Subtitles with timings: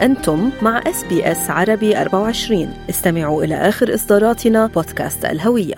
[0.00, 5.74] أنتم مع إس بي إس عربي 24 استمعوا إلى آخر إصداراتنا بودكاست الهوية.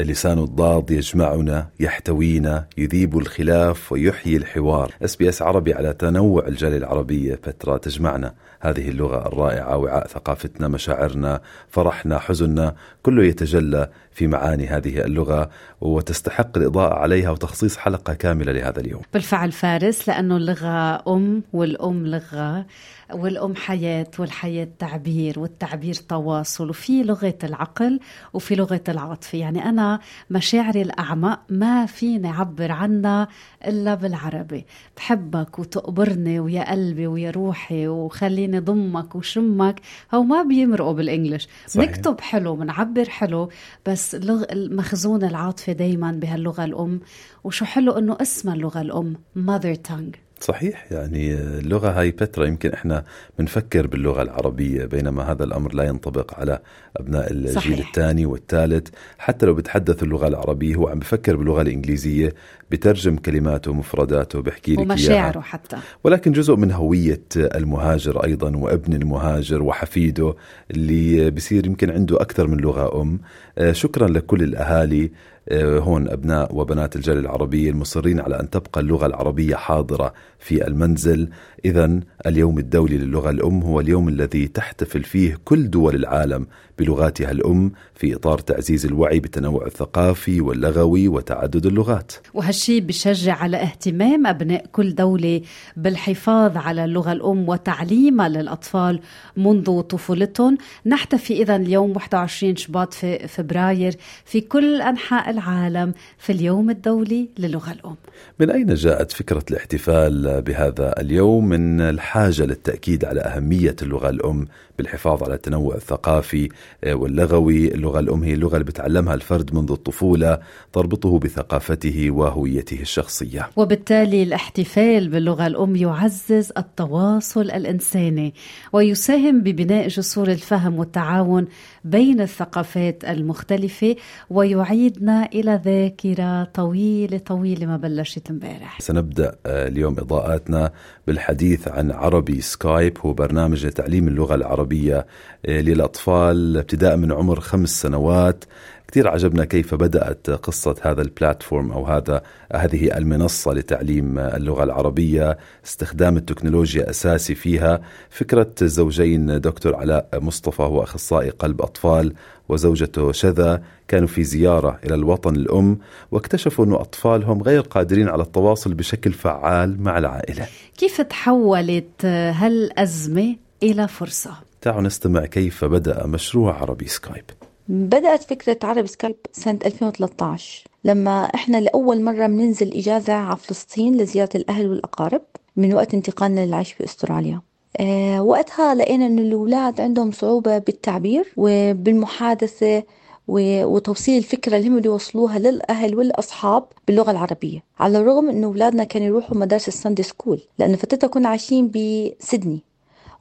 [0.00, 4.94] لسان الضاد يجمعنا يحتوينا يذيب الخلاف ويحيي الحوار.
[5.04, 8.34] إس بي إس عربي على تنوع الجالية العربية فترة تجمعنا.
[8.60, 15.50] هذه اللغة الرائعة وعاء ثقافتنا مشاعرنا فرحنا حزننا كله يتجلى في معاني هذه اللغة
[15.80, 19.02] وتستحق الإضاءة عليها وتخصيص حلقة كاملة لهذا اليوم.
[19.12, 22.66] بالفعل فارس لأنه اللغة أم والأم لغة
[23.12, 28.00] والأم حياة والحياة تعبير والتعبير تواصل وفي لغة العقل
[28.32, 33.28] وفي لغة العاطفة يعني أنا مشاعري الأعمق ما فيني أعبر عنها
[33.66, 34.66] إلا بالعربي.
[34.96, 39.80] بحبك وتقبرني ويا قلبي ويا روحي وخليني ضمك وشمك.
[40.14, 41.48] هو ما بيمرقوا بالإنجليش.
[41.76, 43.48] نكتب حلو بنعبر حلو
[43.86, 44.44] بس لغ...
[44.52, 47.00] المخزون العاطفي دايما بهاللغة الأم
[47.44, 50.21] وشو حلو إنه اسمها اللغة الأم mother tongue.
[50.42, 53.04] صحيح يعني اللغة هاي فترة يمكن إحنا
[53.38, 56.58] بنفكر باللغة العربية بينما هذا الأمر لا ينطبق على
[56.96, 57.88] أبناء الجيل صحيح.
[57.88, 58.88] الثاني والثالث.
[59.18, 62.34] حتى لو بتحدث اللغة العربية هو عم بفكر باللغة الإنجليزية
[62.70, 65.76] بترجم كلماته ومفرداته بحكي لك ومشاعره حتى.
[66.04, 70.34] ولكن جزء من هوية المهاجر أيضا وأبن المهاجر وحفيده
[70.70, 73.20] اللي بصير يمكن عنده أكثر من لغة أم.
[73.58, 75.10] آه، شكرا لكل الأهالي.
[75.52, 81.28] هون أبناء وبنات الجالية العربية المصرين على أن تبقى اللغة العربية حاضرة في المنزل.
[81.64, 86.46] إذا اليوم الدولي للغة الأم هو اليوم الذي تحتفل فيه كل دول العالم
[86.78, 92.12] بلغاتها الأم في إطار تعزيز الوعي بالتنوع الثقافي واللغوي وتعدد اللغات.
[92.34, 95.40] وهالشي بشجع على اهتمام أبناء كل دولة
[95.76, 99.00] بالحفاظ على اللغة الأم وتعليمها للأطفال
[99.36, 100.58] منذ طفولتهم.
[100.86, 107.72] نحتفي إذا اليوم 21 شباط في فبراير في كل أنحاء العالم في اليوم الدولي للغة
[107.72, 107.96] الأم.
[108.40, 114.46] من أين جاءت فكرة الاحتفال بهذا اليوم؟ من الحاجة للتأكيد على أهمية اللغة الأم
[114.78, 116.48] بالحفاظ على التنوع الثقافي
[116.86, 117.74] واللغوي.
[117.74, 120.38] اللغة الأم هي اللغة اللي بتعلمها الفرد منذ الطفولة
[120.72, 123.50] تربطه بثقافته وهويته الشخصية.
[123.56, 128.34] وبالتالي الاحتفال باللغة الأم يعزز التواصل الإنساني
[128.72, 131.46] ويساهم ببناء جسور الفهم والتعاون
[131.84, 133.96] بين الثقافات المختلفة
[134.30, 138.80] ويعيدنا إلى ذاكرة طويلة طويلة ما بلشت امبارح.
[138.80, 140.72] سنبدأ آه، اليوم إضاءاتنا
[141.06, 145.06] بالحديث عن عربي سكايب هو برنامج لتعليم اللغة العربية
[145.46, 148.44] آه، للأطفال ابتداء من عمر خمس سنوات.
[148.92, 152.22] كثير عجبنا كيف بدأت قصة هذا البلاتفورم أو هذا
[152.54, 157.80] هذه المنصة لتعليم اللغة العربية استخدام التكنولوجيا أساسي فيها.
[158.10, 162.14] فكرة زوجين دكتور علاء مصطفى هو أخصائي قلب أطفال
[162.48, 165.78] وزوجته شذا كانوا في زيارة إلى الوطن الأم
[166.10, 170.46] واكتشفوا أن أطفالهم غير قادرين على التواصل بشكل فعال مع العائلة.
[170.78, 174.30] كيف تحولت هالأزمة إلى فرصة؟
[174.60, 177.24] تعالوا نستمع كيف بدأ مشروع عربي سكايب.
[177.68, 184.30] بدأت فكرة عربي سكالب سنة 2013 لما إحنا لأول مرة بننزل إجازة على فلسطين لزيارة
[184.34, 185.22] الأهل والأقارب
[185.56, 187.40] من وقت انتقالنا للعيش في أستراليا.
[187.80, 192.82] أه وقتها لقينا أن الأولاد عندهم صعوبة بالتعبير وبالمحادثة
[193.28, 199.06] وتوصيل الفكرة اللي هم بده يوصلوها للأهل والأصحاب باللغة العربية على الرغم أنه أولادنا كانوا
[199.06, 202.62] يروحوا مدارس ال Sunday school لأنه فترتها كنا عايشين بسيدني.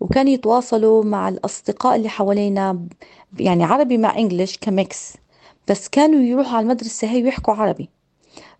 [0.02, 2.88] وكانوا يتواصلوا مع الأصدقاء اللي حوالينا
[3.40, 5.14] يعني عربي مع English ك mix.
[5.68, 7.90] بس كانوا يروحوا على المدرسة هي ويحكوا عربي.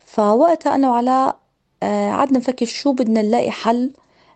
[0.06, 1.40] فوقتها أنا وعلاء
[1.84, 3.94] آه، قعدنا نفكر شو بدنا نلاقي حل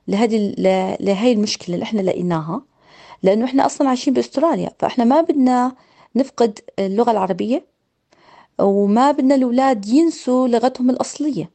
[0.08, 0.56] لهذه
[1.00, 2.62] لهي المشكلة اللي إحنا لقيناها.
[3.24, 5.76] لأنه إحنا أصلا عايشين بأستراليا فإحنا ما بدنا
[6.16, 7.66] نفقد اللغة العربية
[8.60, 11.50] وما بدنا الأولاد ينسوا لغتهم الأصلية.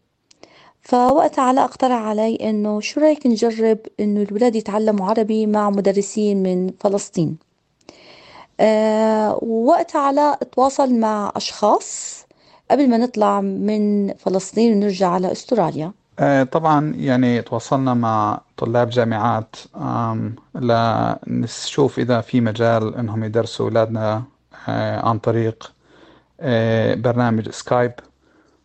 [0.83, 6.73] فوقتها علاء اقترح علي انه شو رايك نجرب انه الولاد يتعلموا عربي مع مدرسين من
[6.81, 7.37] فلسطين؟
[8.61, 12.21] أه ووقتها علاء تواصل مع اشخاص
[12.71, 15.93] قبل ما نطلع من فلسطين ونرجع على استراليا.
[16.19, 19.57] آه، طبعا يعني تواصلنا مع طلاب جامعات
[20.55, 24.23] لنشوف إذا في مجال إنهم يدرسوا أولادنا
[24.69, 25.73] آه، عن طريق
[26.41, 27.93] آه، برنامج سكايب.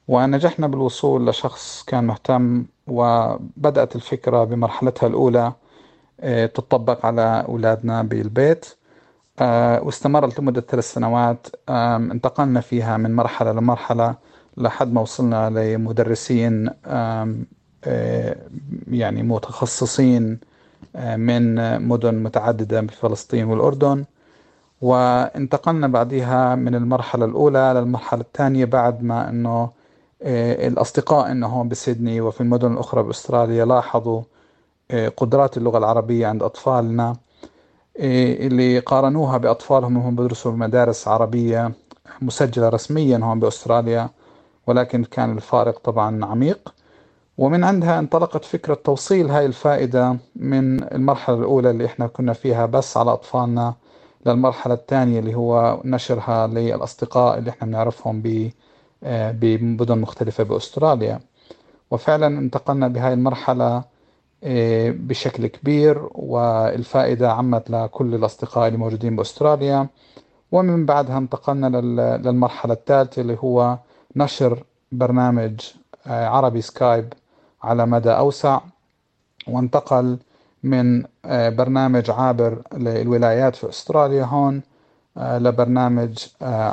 [0.07, 5.53] ونجحنا بالوصول لشخص كان مهتم وبدأت الفكرة بمرحلتها الأولى
[6.19, 8.65] آه، تطبق على أولادنا بالبيت.
[9.41, 11.47] آه، واستمرت لمدة ثلاث سنوات.
[11.69, 14.15] انتقلنا فيها من مرحلة لمرحلة
[14.57, 17.35] لحد ما وصلنا لمدرسين آه،
[18.91, 20.39] يعني متخصصين
[21.15, 21.55] من
[21.87, 24.05] مدن متعددة بفلسطين والأردن.
[24.81, 29.71] وانتقلنا بعدها من المرحلة الأولى للمرحلة الثانية بعد ما أنه
[30.21, 34.21] الأصدقاء أنه هون بسيدني وفي المدن الأخرى بأستراليا لاحظوا
[35.17, 37.15] قدرات اللغة العربية عند أطفالنا
[37.99, 41.71] اللي قارنوها بأطفالهم وهم بدرسوا بمدارس عربية
[42.21, 44.09] مسجلة رسميا هون بأستراليا
[44.67, 46.73] ولكن كان الفارق طبعا عميق.
[47.37, 52.97] ومن عندها انطلقت فكرة توصيل هاي الفائدة من المرحلة الأولى اللي إحنا كنا فيها بس
[52.97, 53.73] على أطفالنا
[54.25, 58.49] للمرحلة الثانية اللي هو نشرها للأصدقاء اللي إحنا بنعرفهم آه،
[59.31, 61.19] بمدن مختلفة بأستراليا.
[61.91, 63.83] وفعلا انتقلنا بهاي المرحلة
[64.43, 69.87] آه، بشكل كبير والفائدة عمت لكل الأصدقاء اللي موجودين بأستراليا.
[70.51, 71.67] ومن بعدها انتقلنا
[72.17, 73.77] للمرحلة الثالثة اللي هو
[74.15, 75.59] نشر برنامج
[76.07, 77.13] آه، عربي سكايب
[77.63, 78.59] على مدى أوسع.
[79.47, 80.17] وانتقل
[80.63, 84.61] من آه، برنامج عابر للولايات في أستراليا هون آه،
[85.17, 86.17] لبرنامج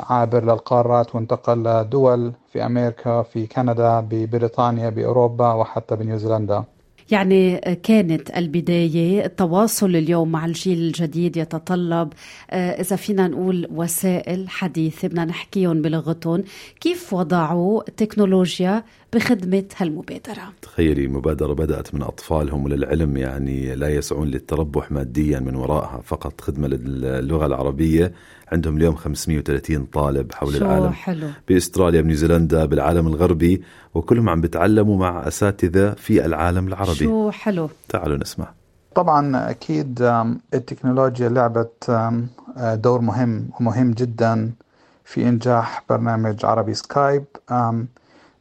[0.09, 6.63] عابر للقارات وانتقل لدول في أمريكا في كندا ببريطانيا بأوروبا وحتى بنيوزيلندا.
[7.11, 12.13] يعني كانت البداية التواصل اليوم مع الجيل الجديد يتطلب.
[12.51, 16.43] آه، إذا فينا نقول وسائل حديثة بدنا نحكيهم بلغتهم.
[16.81, 18.83] كيف وضعوا تكنولوجيا
[19.13, 20.53] بخدمة هالمبادرة.
[20.61, 26.67] تخيلي مبادرة بدأت من أطفالهم وللعلم يعني لا يسعون للتربح ماديا من وراءها فقط خدمة
[26.67, 28.13] للغة العربية.
[28.51, 30.89] عندهم اليوم 530 طالب حول شو العالم.
[30.89, 31.27] حلو.
[31.47, 33.61] بأستراليا بنيوزيلندا بالعالم الغربي
[33.93, 36.95] وكلهم عم بتعلموا مع أساتذة في العالم العربي.
[36.95, 37.69] شو حلو.
[37.89, 38.47] تعالوا نسمع.
[38.95, 40.01] طبعا أكيد
[40.53, 42.11] التكنولوجيا لعبت
[42.57, 44.51] دور مهم ومهم جدا
[45.05, 47.23] في إنجاح برنامج عربي سكايب.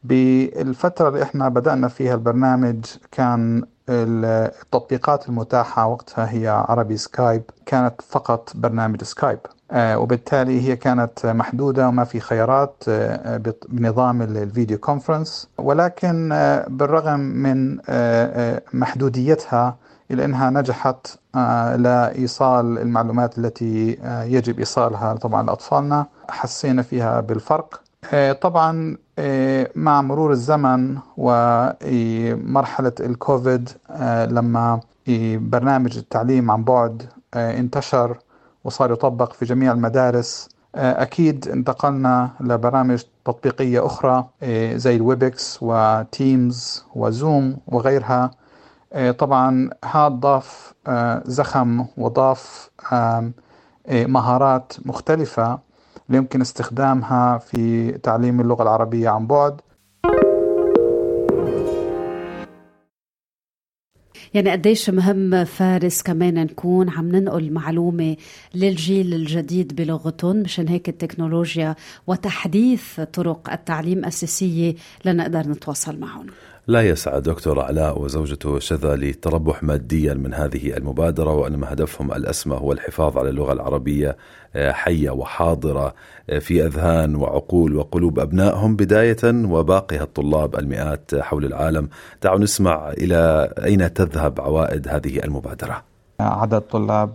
[0.04, 8.52] بالفترة اللي إحنا بدأنا فيها البرنامج كان التطبيقات المتاحة وقتها هي عربي سكايب كانت فقط
[8.54, 9.38] برنامج سكايب.
[9.70, 15.48] آه، وبالتالي هي كانت محدودة وما في خيارات آه، بنظام الفيديو كونفرنس.
[15.58, 17.78] ولكن آه، بالرغم من
[18.72, 19.76] محدوديتها
[20.10, 21.06] إلا أنها نجحت
[21.76, 27.81] لإيصال المعلومات التي يجب إيصالها طبعا لأطفالنا حسينا فيها بالفرق.
[28.40, 28.96] طبعا
[29.74, 33.68] مع مرور الزمن ومرحلة الكوفيد
[34.30, 34.80] لما
[35.36, 37.02] برنامج التعليم عن بعد
[37.34, 38.18] انتشر
[38.64, 45.58] وصار يطبق في جميع المدارس آه، أكيد انتقلنا لبرامج تطبيقية أخرى آه، زي ال Webex
[45.62, 48.30] و Teams و Zoom وغيرها.
[48.92, 50.74] آه، طبعا هذا ضاف
[51.24, 52.70] زخم وضاف
[53.92, 55.58] مهارات مختلفة.
[56.14, 59.60] يمكن استخدامها في تعليم اللغة العربية عن بعد.
[64.34, 68.16] يعني قديش مهم فارس كمان نكون عم ننقل معلومة
[68.54, 71.74] للجيل الجديد بلغتهم مشان هيك التكنولوجيا
[72.06, 74.74] وتحديث طرق التعليم أساسية
[75.04, 76.26] لنقدر نتواصل معهم؟
[76.66, 82.72] لا يسعى دكتور علاء وزوجته شذا للتربح ماديا من هذه المبادرة وإنما هدفهم الأسمى هو
[82.72, 84.16] الحفاظ على اللغة العربية
[84.56, 85.94] آه، حية وحاضرة
[86.30, 88.76] آه، في أذهان وعقول وقلوب أبنائهم.
[88.76, 91.88] بداية وباقي الطلاب المئات حول العالم.
[92.22, 95.82] دعوا نسمع إلى أين تذهب عوائد هذه المبادرة.
[96.20, 97.14] عدد طلاب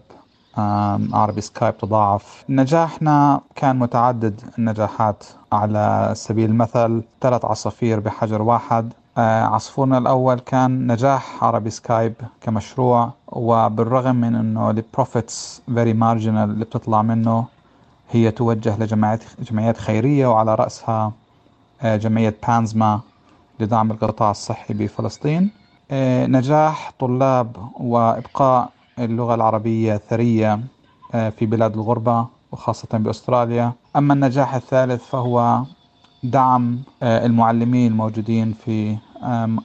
[1.13, 2.44] عربي سكايب تضاعف.
[2.49, 5.23] نجاحنا كان متعدد النجاحات.
[5.51, 14.15] على سبيل المثل ثلاث عصافير بحجر واحد عصفورنا الأول كان نجاح عربي سكايب كمشروع وبالرغم
[14.15, 17.45] من أنه ال profits very marginal اللي بتطلع منه
[18.11, 21.11] هي توجه لجمعيات جمعيات خيرية وعلى رأسها
[21.81, 22.99] آه، جمعية بانزما
[23.59, 25.51] لدعم القطاع الصحي بفلسطين.
[25.92, 30.59] آه، نجاح طلاب وإبقاء اللغة العربية ثرية
[31.11, 33.73] في بلاد الغربة وخاصة بأستراليا.
[33.95, 35.63] أما النجاح الثالث فهو
[36.23, 38.97] دعم المعلمين الموجودين في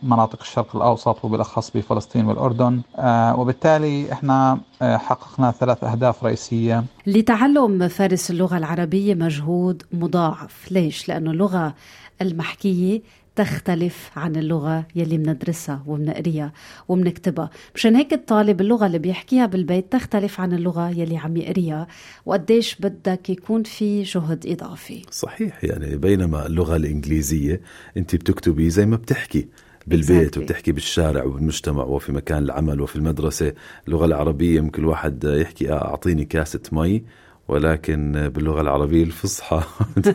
[0.02, 2.80] مناطق الشرق الأوسط وبالأخص بفلسطين والأردن.
[2.96, 6.84] آه، وبالتالي إحنا آه، حققنا ثلاث أهداف رئيسية.
[7.06, 10.72] لتعلم فارس اللغة العربية مجهود مضاعف.
[10.72, 11.74] ليش؟ لأنه اللغة
[12.22, 13.02] المحكية
[13.36, 16.52] تختلف عن اللغة يلي بندرسها وبنقريها
[16.88, 21.86] وبنكتبها مشان هيك الطالب اللغة اللي بيحكيها بالبيت تختلف عن اللغة يلي عم يقريها
[22.26, 25.02] وقديش بدك يكون في جهد إضافي.
[25.10, 27.60] صحيح يعني بينما اللغة الإنجليزية
[27.96, 29.48] أنت بتكتبي زي ما بتحكي
[29.86, 30.38] بالبيت exactly.
[30.38, 33.52] وبتحكي بالشارع وبالمجتمع وفي مكان العمل وفي المدرسة.
[33.88, 37.02] اللغة العربية ممكن الواحد يحكي أعطيني كاسة مي
[37.48, 39.62] ولكن باللغة العربية الفصحى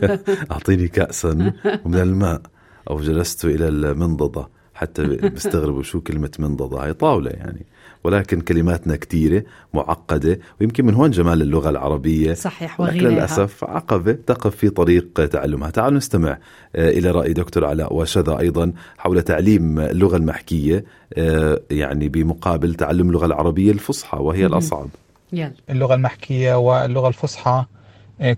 [0.51, 1.53] أعطيني كأسا
[1.85, 2.41] من الماء.
[2.89, 6.77] أو جلست إلى المنضدة حتى بيستغربوا شو كلمة منضدة.
[6.83, 7.65] هاي طاولة يعني.
[8.03, 12.33] ولكن كلماتنا كثيرة معقدة ويمكن من هون جمال اللغة العربية.
[12.33, 13.11] صحيح ولكن وغيرها.
[13.11, 15.69] للأسف عقبة تقف في طريق تعلمها.
[15.69, 16.37] تعالوا نستمع
[16.75, 23.07] آه، إلى رأي دكتور علاء وشذا أيضا حول تعليم اللغة المحكية آه، يعني بمقابل تعلم
[23.09, 24.45] اللغة العربية الفصحى وهي.
[24.45, 24.87] الأصعب.
[25.33, 25.51] يلا.
[25.69, 27.65] اللغة المحكية واللغة الفصحى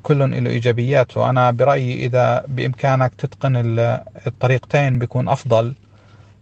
[0.04, 1.18] كل له إيجابيات.
[1.18, 5.74] وأنا برأيي إذا بإمكانك تتقن ال- الطريقتين بيكون أفضل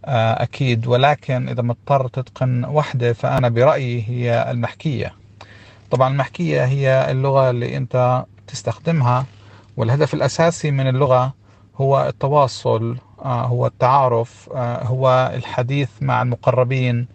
[0.04, 0.86] آه، أكيد.
[0.86, 5.12] ولكن إذا مضطر تتقن واحدة فأنا برأيي هي المحكية.
[5.90, 9.26] طبعا المحكية هي اللغة اللي أنت تستخدمها
[9.76, 11.32] والهدف الأساسي من اللغة
[11.76, 17.06] هو التواصل آه، هو التعارف آه، هو الحديث مع المقربين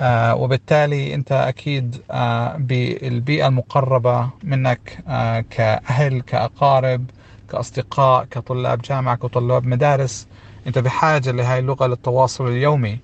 [0.00, 7.04] آه، وبالتالي أنت أكيد آه، بالبيئة المقربة منك آه، كأهل كأقارب
[7.50, 10.26] كأصدقاء كطلاب جامعة كطلاب مدارس
[10.66, 12.98] أنت بحاجة لهاي اللغة للتواصل اليومي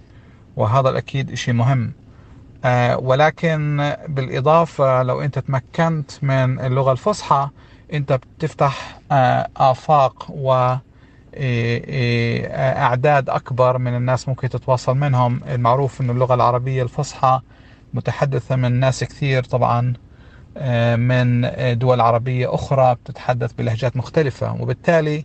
[0.56, 1.92] وهذا الأكيد إشي مهم.
[2.96, 7.48] ولكن بالإضافة لو أنت تمكنت من اللغة الفصحى
[7.92, 9.00] أنت بتفتح
[9.56, 10.74] آفاق و
[11.36, 15.40] أعداد أكبر من الناس ممكن تتواصل منهم.
[15.48, 17.40] المعروف أن اللغة العربية الفصحى
[17.94, 19.92] متحدثة من ناس كثير طبعا
[20.56, 24.62] آه، من دول عربية أخرى بتتحدث بلهجات مختلفة.
[24.62, 25.24] وبالتالي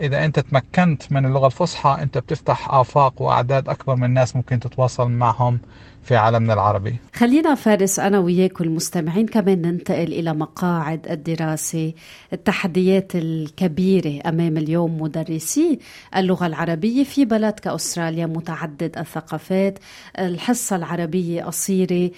[0.00, 5.10] إذا أنت تمكنت من اللغة الفصحى أنت بتفتح آفاق وأعداد أكبر من الناس ممكن تتواصل
[5.10, 5.60] معهم
[6.06, 6.96] في عالمنا العربي.
[7.14, 11.92] خلينا فارس أنا وياك والمستمعين كمان ننتقل إلى مقاعد الدراسة
[12.32, 15.78] التحديات الكبيرة أمام اليوم مدرسي
[16.16, 19.78] اللغة العربية في بلد كأستراليا متعدد الثقافات
[20.18, 22.10] الحصة العربية قصيرة.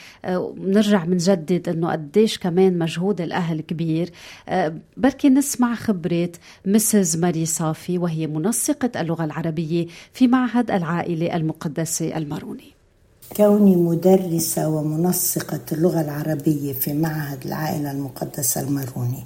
[0.56, 4.10] بنرجع بنجدد أنه قديش كمان مجهود الأهل كبير.
[4.48, 6.32] آه، بركي نسمع خبرة
[6.66, 12.77] مسز ماري صافي وهي منسقة اللغة العربية في معهد العائلة المقدسة الماروني.
[13.36, 19.24] كوني مدرسة ومنسقة اللغة العربية في معهد العائلة المقدسة الماروني.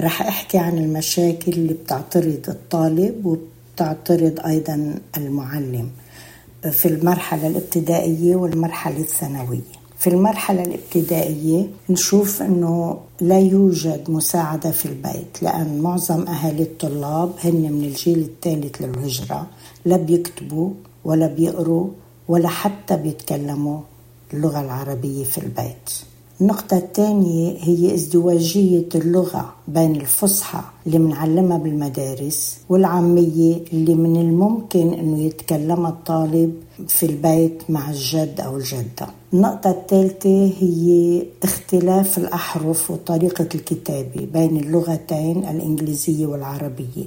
[0.00, 5.90] رح أحكي عن المشاكل اللي بتعترض الطالب وبتعترض أيضا المعلم
[6.72, 9.60] في المرحلة الابتدائية والمرحلة الثانوية.
[9.98, 17.72] في المرحلة الابتدائية نشوف أنه لا يوجد مساعدة في البيت لأن معظم أهالي الطلاب هن
[17.72, 19.46] من الجيل الثالث للهجرة
[19.84, 20.70] لا بيكتبوا
[21.04, 21.88] ولا بيقروا
[22.28, 23.78] ولا حتى بيتكلموا
[24.34, 25.90] اللغة العربية في البيت
[26.40, 35.18] النقطة الثانية هي ازدواجية اللغة بين الفصحى اللي بنعلمها بالمدارس والعامية اللي من الممكن إنه
[35.22, 36.54] يتكلمها الطالب
[36.88, 39.06] في البيت مع الجد أو الجدة.
[39.34, 47.04] النقطة الثالثة هي اختلاف الأحرف وطريقة الكتابة بين اللغتين الإنجليزية والعربية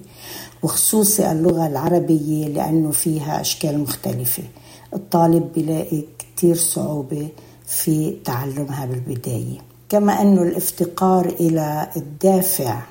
[0.63, 4.43] وخصوصي اللغة العربية لأنه فيها أشكال مختلفة
[4.93, 7.29] الطالب بيلاقي كتير صعوبة
[7.65, 9.57] في تعلمها بالبداية.
[9.89, 12.81] كما أنه الافتقار إلى الدافع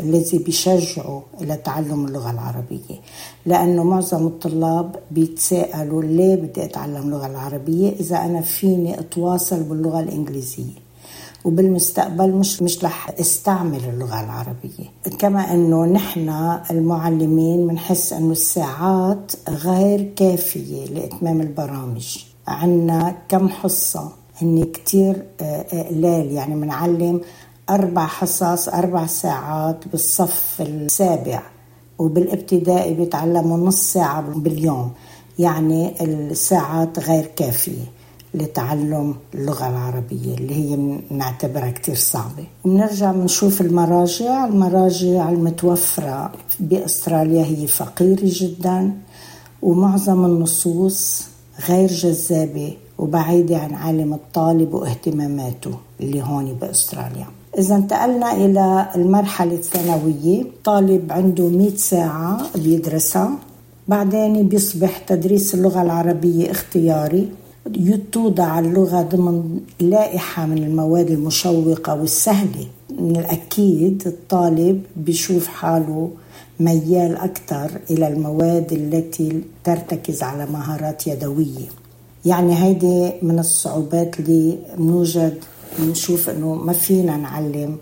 [0.00, 3.00] الذي بيشجعه إلى تعلم اللغة العربية.
[3.46, 10.82] لأنه معظم الطلاب بيتساءلوا ليه بدي أتعلم اللغة العربية إذا أنا فيني أتواصل باللغة الإنجليزية.
[11.44, 15.16] وبالمستقبل مش مش رح استعمل اللغة العربية.
[15.18, 16.28] كما إنه نحن
[16.70, 22.18] المعلمين بنحس إنه الساعات غير كافية لإتمام البرامج.
[22.48, 25.22] عنا كم حصة هن كتير
[25.72, 27.20] قلال يعني بنعلم
[27.70, 31.42] أربع حصص أربع ساعات بالصف السابع
[31.98, 34.90] وبالابتدائي بيتعلموا نص ساعة باليوم.
[35.38, 37.84] يعني الساعات غير كافية.
[38.34, 42.44] لتعلم اللغة العربية اللي هي نعتبرها كتير صعبة.
[42.64, 44.44] بنرجع بنشوف المراجع.
[44.44, 48.92] المراجع المتوفرة بأستراليا هي فقيرة جدا
[49.62, 51.22] ومعظم النصوص
[51.68, 55.70] غير جذابة وبعيدة عن عالم الطالب واهتماماته
[56.00, 57.26] اللي هون بأستراليا.
[57.58, 60.44] إذا انتقلنا إلى المرحلة الثانوية.
[60.64, 63.30] طالب عنده 100 ساعة بيدرسها.
[63.88, 67.28] بعدين بيصبح تدريس اللغة العربية اختياري.
[68.12, 72.66] توضع اللغة ضمن لائحة من المواد المشوقة والسهلة.
[72.98, 76.10] من الأكيد الطالب بيشوف حاله
[76.60, 81.68] ميال أكثر إلى المواد التي ترتكز على مهارات يدوية.
[82.24, 85.38] يعني هيدي من الصعوبات اللي بنوجد
[85.78, 87.76] بنشوف إنه ما فينا نعلم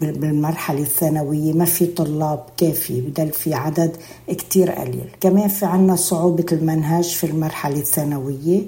[0.00, 3.96] بالمرحلة الثانوية ما في طلاب كافي بدل في عدد
[4.28, 5.10] كتير قليل.
[5.20, 8.62] كمان في عنا صعوبة المنهج في المرحلة الثانوية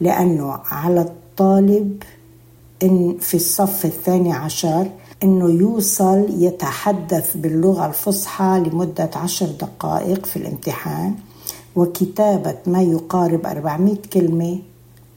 [0.00, 2.02] لأنه على الطالب
[2.82, 4.86] إن في الصف الثاني عشر
[5.22, 11.14] إنه يوصل يتحدث باللغة الفصحى لمدة عشر دقائق في الامتحان
[11.76, 14.58] وكتابة ما يقارب 400 كلمة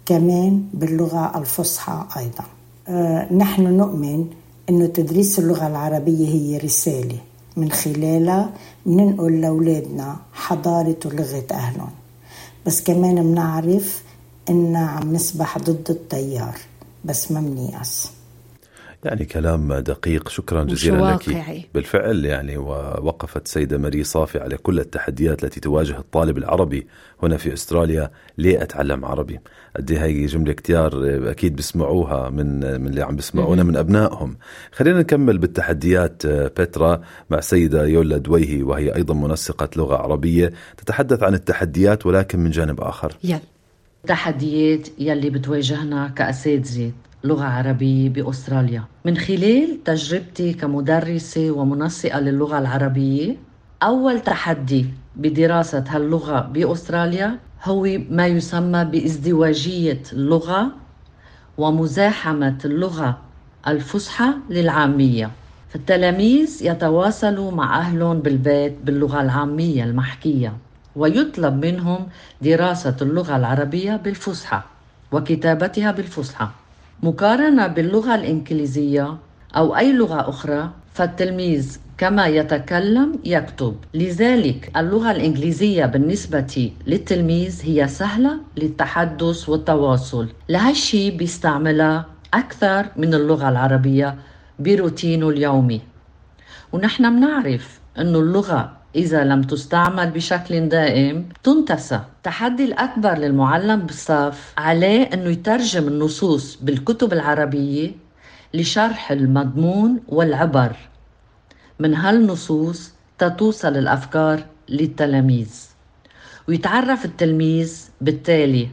[0.05, 2.43] كمان باللغة الفصحى أيضا.
[2.87, 4.25] أه نحن نؤمن
[4.71, 7.17] أنه تدريس اللغة العربية هي رسالة
[7.57, 8.53] من خلالها
[8.85, 11.91] بننقل لأولادنا حضارة ولغة أهلهم.
[12.65, 14.03] بس كمان بنعرف
[14.49, 16.57] إن عم نسبح ضد التيار
[17.05, 18.09] بس ما بنيأس.
[19.03, 20.29] يعني كلام دقيق.
[20.29, 21.65] شكرا جزيلا لك.
[21.73, 26.87] بالفعل يعني ووقفت سيدة ماري صافي على كل التحديات التي تواجه الطالب العربي
[27.23, 29.39] هنا في أستراليا لأتعلم عربي.
[29.75, 30.91] قد إيه هاي جملة كتير
[31.31, 34.37] أكيد بسمعوها من من اللي عم بسمعونا من أبنائهم.
[34.71, 41.33] خلينا نكمل بالتحديات بترا مع سيدة يولا دويهي وهي أيضا منسقة لغة عربية تتحدث عن
[41.33, 43.17] التحديات ولكن من جانب آخر.
[43.23, 43.39] يلا.
[44.03, 46.91] التحديات يلي بتواجهنا كأساتذة.
[47.23, 48.83] لغة عربية بأستراليا.
[49.05, 53.35] من خلال تجربتي كمدرسة ومنسقة للغة العربية
[53.83, 54.85] أول تحدي
[55.15, 60.71] بدراسة هاللغة بأستراليا هو ما يسمى بازدواجية اللغة
[61.57, 63.17] ومزاحمة اللغة
[63.67, 65.31] الفصحى للعامية.
[65.69, 70.53] فالتلاميذ يتواصلوا مع أهلهم بالبيت باللغة العامية المحكية
[70.95, 72.07] ويطلب منهم
[72.41, 74.61] دراسة اللغة العربية بالفصحى
[75.11, 76.47] وكتابتها بالفصحى.
[77.03, 79.17] مقارنة باللغة الإنجليزية
[79.55, 83.75] أو أي لغة أخرى فالتلميذ كما يتكلم يكتب.
[83.93, 90.27] لذلك اللغة الإنجليزية بالنسبة للتلميذ هي سهلة للتحدث والتواصل.
[90.49, 94.15] لهالشي بيستعملها أكثر من اللغة العربية
[94.59, 95.81] بروتينه اليومي.
[96.73, 101.99] ونحن بنعرف أنه اللغة إذا لم تستعمل بشكل دائم تنتسى.
[102.17, 107.91] التحدي الأكبر للمعلم بالصف عليه أنه يترجم النصوص بالكتب العربية
[108.53, 110.75] لشرح المضمون والعبر.
[111.79, 115.49] من هالنصوص تتوصل الأفكار للتلاميذ.
[116.47, 118.67] ويتعرف التلميذ بالتالي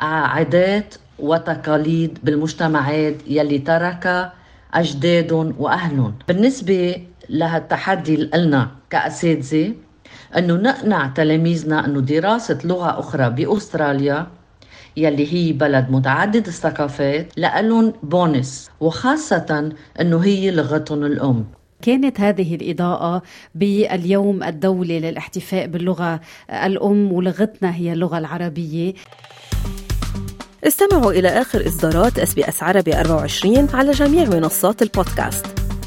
[0.00, 4.32] عادات وتقاليد بالمجتمعات يلي ترك
[4.74, 9.72] أجدادهم وأهلهم بالنسبة لهالتحدي لنا كأساتذة
[10.36, 14.26] أنه نقنع تلاميذنا أنه دراسة لغة أخرى بأستراليا
[14.96, 21.44] يلي هي بلد متعدد الثقافات لألهم بونس وخاصة أنه هي لغتهم الأم.
[21.82, 23.22] كانت هذه الإضاءة
[23.54, 26.20] باليوم الدولي للاحتفاء باللغة
[26.50, 28.94] الأم ولغتنا هي اللغة العربية.
[30.64, 35.63] استمعوا إلى آخر إصدارات اس بي اس عربي 24 على جميع منصات البودكاست.